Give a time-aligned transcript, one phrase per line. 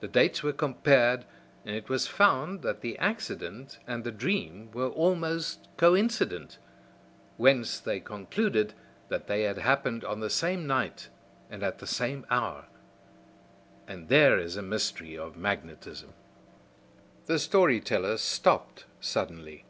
[0.00, 1.24] The dates were compared,
[1.64, 6.58] and it was found that the accident and the dream were almost coincident,
[7.38, 8.74] whence they concluded
[9.08, 11.08] that they had happened on the same night
[11.48, 12.66] and at the same hour.
[13.86, 16.12] And there is a mystery of magnetism."
[17.24, 19.64] The story teller stopped suddenly.